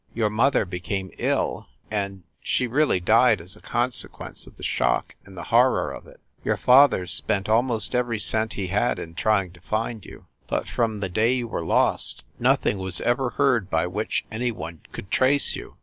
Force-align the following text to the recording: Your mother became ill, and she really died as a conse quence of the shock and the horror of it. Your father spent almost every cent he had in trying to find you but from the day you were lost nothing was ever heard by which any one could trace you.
Your 0.15 0.31
mother 0.31 0.65
became 0.65 1.11
ill, 1.19 1.67
and 1.91 2.23
she 2.41 2.65
really 2.65 2.99
died 2.99 3.39
as 3.39 3.55
a 3.55 3.61
conse 3.61 4.03
quence 4.09 4.47
of 4.47 4.55
the 4.57 4.63
shock 4.63 5.13
and 5.27 5.37
the 5.37 5.43
horror 5.53 5.91
of 5.91 6.07
it. 6.07 6.19
Your 6.43 6.57
father 6.57 7.05
spent 7.05 7.47
almost 7.47 7.93
every 7.93 8.17
cent 8.17 8.53
he 8.53 8.69
had 8.69 8.97
in 8.97 9.13
trying 9.13 9.51
to 9.51 9.61
find 9.61 10.03
you 10.03 10.25
but 10.47 10.67
from 10.67 11.01
the 11.01 11.09
day 11.09 11.33
you 11.35 11.47
were 11.47 11.63
lost 11.63 12.25
nothing 12.39 12.79
was 12.79 12.99
ever 13.01 13.29
heard 13.37 13.69
by 13.69 13.85
which 13.85 14.25
any 14.31 14.49
one 14.51 14.81
could 14.91 15.11
trace 15.11 15.55
you. 15.55 15.75